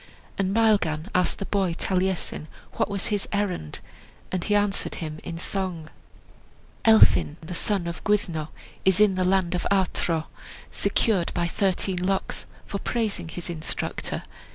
[0.35, 3.81] And Maelgan asked the boy Taliesin what was his errand,
[4.31, 5.91] and he answered him in song:
[6.85, 8.47] "Elphin, the son of Gwyddno,
[8.83, 10.25] Is in the land of Artro,
[10.71, 14.23] Secured by thirteen locks, For praising his instructor.